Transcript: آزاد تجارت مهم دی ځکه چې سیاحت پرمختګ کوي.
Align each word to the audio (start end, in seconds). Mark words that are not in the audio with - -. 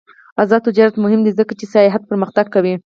آزاد 0.41 0.61
تجارت 0.67 0.95
مهم 1.03 1.21
دی 1.23 1.31
ځکه 1.39 1.53
چې 1.59 1.65
سیاحت 1.73 2.01
پرمختګ 2.09 2.45
کوي. 2.55 2.75